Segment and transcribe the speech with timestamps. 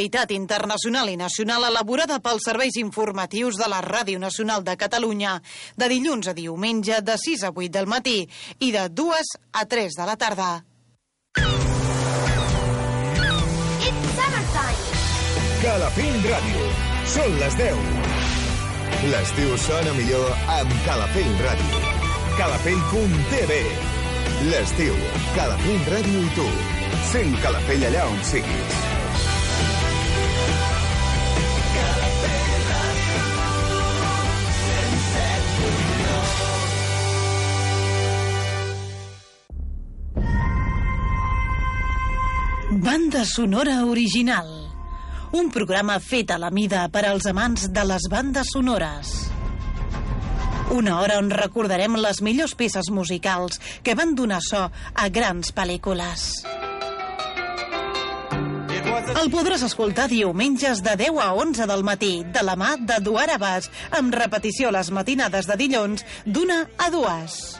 [0.00, 5.34] L'actualitat internacional i nacional elaborada pels serveis informatius de la Ràdio Nacional de Catalunya
[5.76, 8.24] de dilluns a diumenge de 6 a 8 del matí
[8.64, 9.12] i de 2
[9.60, 10.64] a 3 de la tarda.
[13.84, 14.80] It's summertime.
[15.60, 16.70] Calafell Ràdio.
[17.04, 17.76] Són les 10.
[19.12, 21.82] L'estiu sona millor amb Calafell Ràdio.
[22.38, 23.60] Calafell.tv.
[24.48, 24.96] L'estiu,
[25.36, 26.48] Calafell Ràdio i tu.
[27.12, 28.99] Sent Calafell allà on siguis.
[42.82, 44.46] Banda sonora original.
[45.36, 49.10] Un programa fet a la mida per als amants de les bandes sonores.
[50.72, 56.26] Una hora on recordarem les millors peces musicals que van donar so a grans pel·lícules.
[59.20, 63.68] El podràs escoltar diumenges de 10 a 11 del matí, de la mà d'Eduard Abàs,
[63.92, 67.59] amb repetició les matinades de dilluns d'una a dues.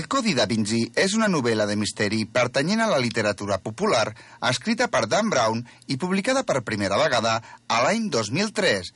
[0.00, 4.06] El Codi da Vinci és una novel·la de misteri pertanyent a la literatura popular,
[4.48, 5.58] escrita per Dan Brown
[5.92, 7.34] i publicada per primera vegada
[7.68, 8.88] a l'any 2003.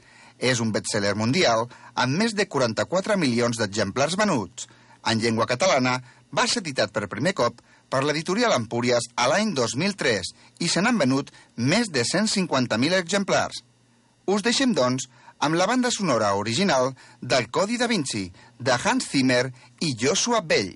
[0.50, 1.66] És un best-seller mundial
[2.04, 4.65] amb més de 44 milions d'exemplars venuts.
[5.04, 5.98] En llengua catalana,
[6.32, 7.60] va ser editat per primer cop
[7.92, 10.32] per l'editorial Empúries a l'any 2003
[10.65, 11.34] i se n'han venut
[11.75, 13.60] més de 150.000 exemplars.
[14.25, 15.10] Us deixem, doncs,
[15.44, 19.50] amb la banda sonora original del Codi da Vinci, de Hans Zimmer
[19.84, 20.72] i Joshua Bell.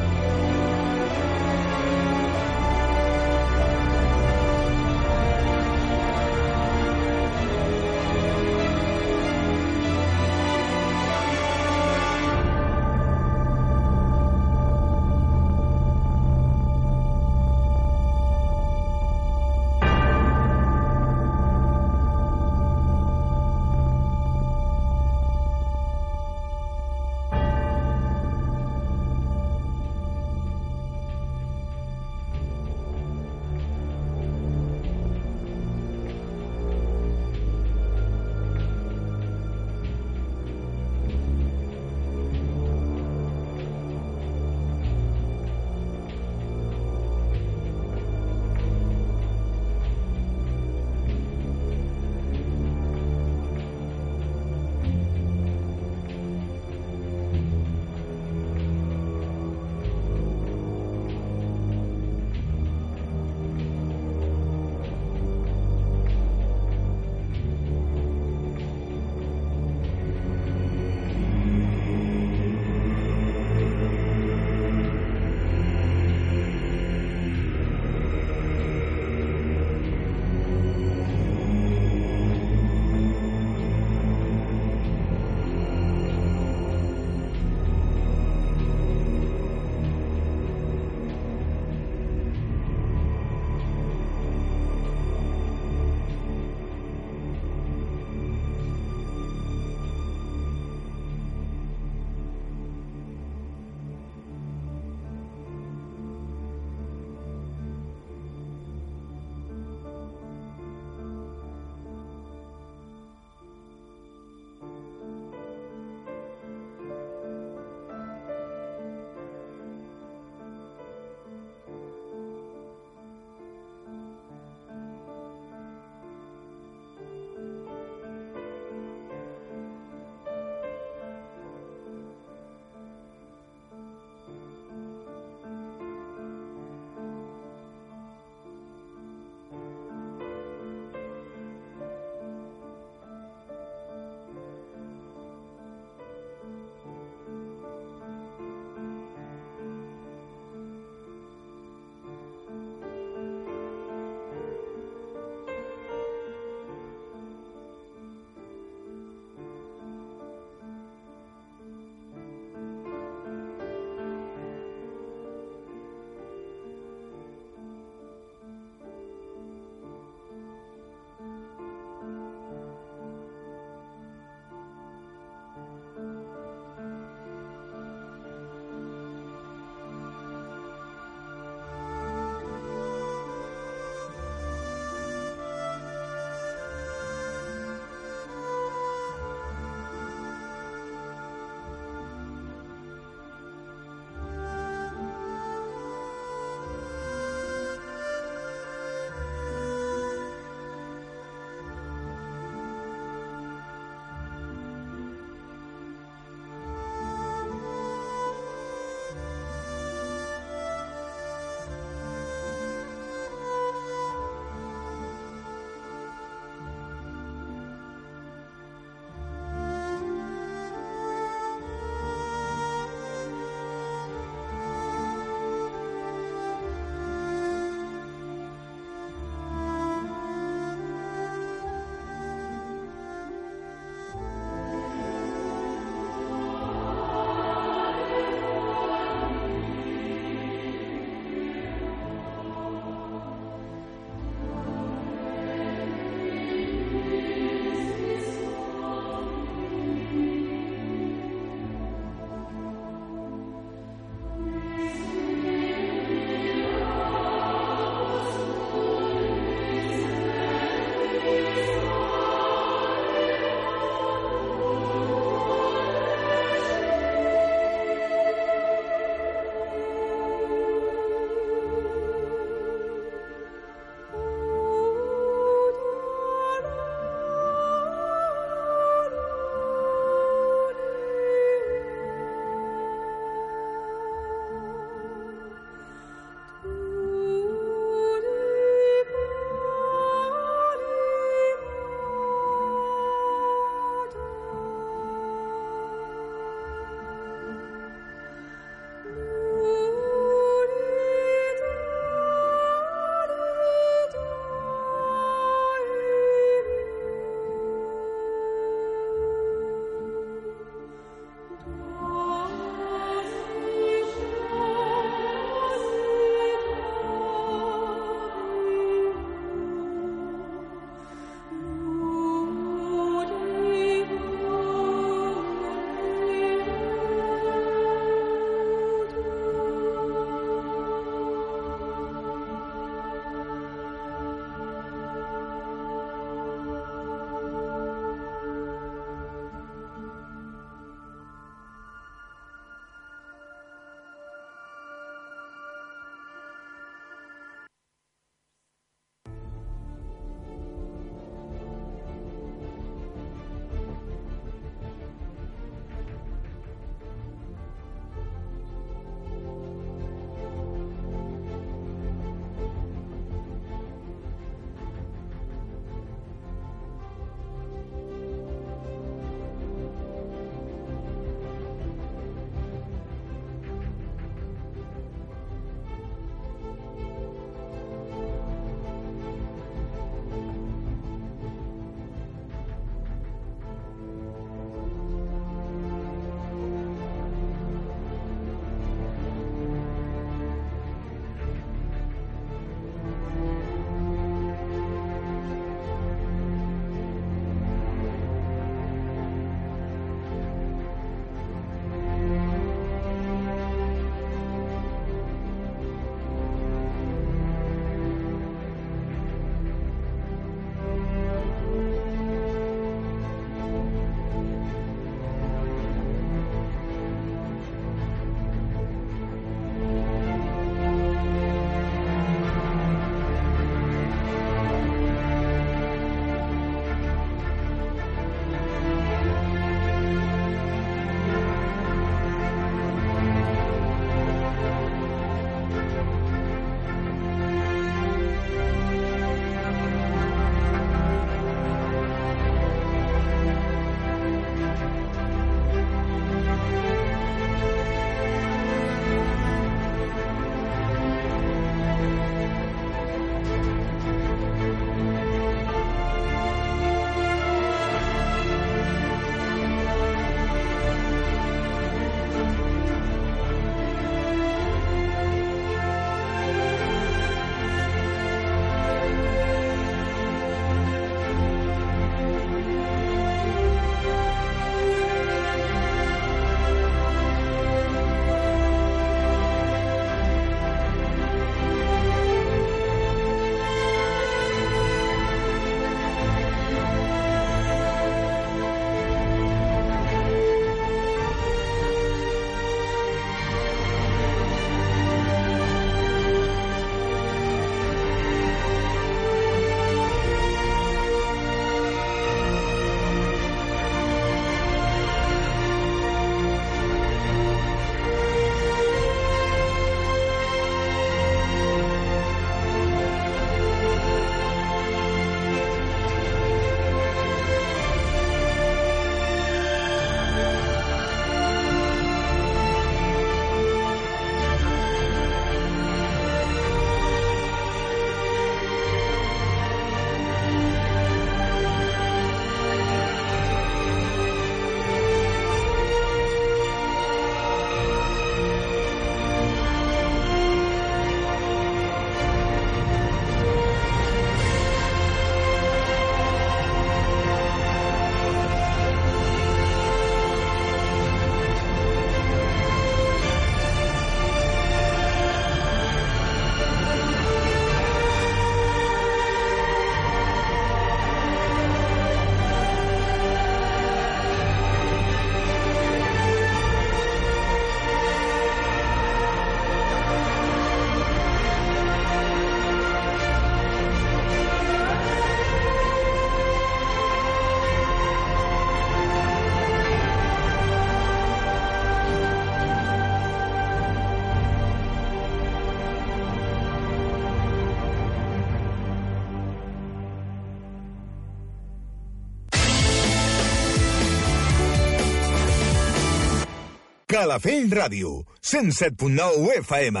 [597.14, 600.00] Calafell Ràdio, 107.9 FM.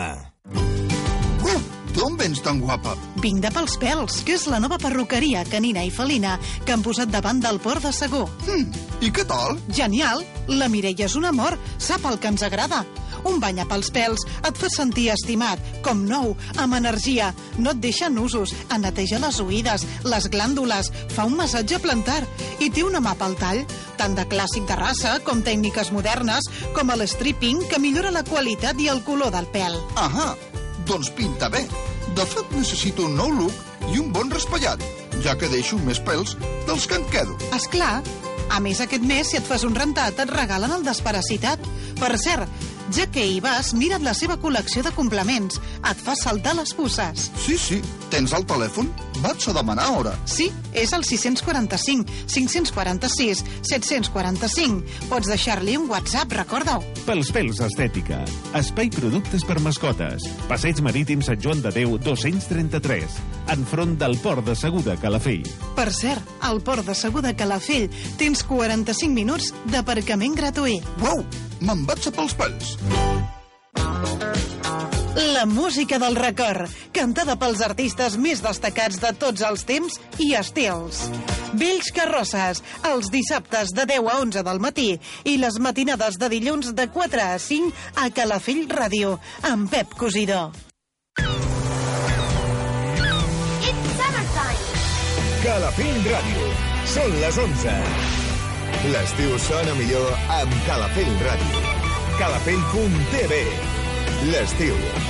[1.46, 1.60] Uh,
[1.94, 2.96] d'on vens tan guapa?
[3.22, 6.32] Vinc de pels pèls, que és la nova perruqueria canina i felina
[6.66, 8.24] que han posat davant del port de Segó.
[8.48, 8.66] Hm,
[9.06, 9.54] I què tal?
[9.70, 10.26] Genial!
[10.58, 12.82] La Mireia és un amor, sap el que ens agrada.
[13.28, 17.32] Un bany a pels pèls et fa sentir estimat, com nou, amb energia.
[17.58, 22.22] No et deixa nusos, et neteja les oïdes, les glàndules, fa un massatge plantar
[22.60, 23.64] i té una mà pel tall,
[24.00, 28.80] tant de clàssic de raça com tècniques modernes, com el stripping, que millora la qualitat
[28.80, 29.78] i el color del pèl.
[30.00, 30.32] Ahà,
[30.88, 31.64] doncs pinta bé.
[32.14, 34.82] De fet, necessito un nou look i un bon raspallat,
[35.24, 36.36] ja que deixo més pèls
[36.68, 37.38] dels que en quedo.
[37.56, 37.98] És clar.
[38.52, 41.62] A més, aquest mes, si et fas un rentat, et regalen el desparasitat.
[41.96, 42.50] Per cert,
[42.92, 45.60] ja que hi vas, mira't la seva col·lecció de complements.
[45.84, 47.28] Et fa saltar les pusses.
[47.40, 47.80] Sí, sí,
[48.12, 48.90] tens el telèfon?
[49.24, 50.12] Vaig a demanar hora.
[50.28, 54.82] Sí, és el 645 546 745.
[55.08, 56.82] Pots deixar-li un WhatsApp, recorda-ho.
[57.06, 58.20] Pels pèls estètica.
[58.58, 60.26] Espai productes per mascotes.
[60.50, 63.16] Passeig marítim Sant Joan de Déu 233.
[63.54, 65.46] Enfront del port de Segur de Calafell.
[65.76, 67.88] Per cert, al port de Segur de Calafell
[68.20, 70.84] tens 45 minuts d'aparcament gratuït.
[71.04, 72.74] Uau, me'n vaig a pels pèls.
[75.34, 81.04] La música del record, cantada pels artistes més destacats de tots els temps i estils.
[81.54, 84.88] Vells Carrosses, els dissabtes de 10 a 11 del matí
[85.24, 89.18] i les matinades de dilluns de 4 a 5 a Calafell Ràdio,
[89.52, 90.50] amb Pep Cosidó.
[93.64, 94.84] It's summertime.
[95.46, 96.52] Calafell Ràdio.
[96.94, 98.23] Són les 11.
[98.84, 101.62] L'estiu sona millor amb Calafell Ràdio.
[102.18, 103.40] Calafell.tv.
[104.28, 104.76] L'estiu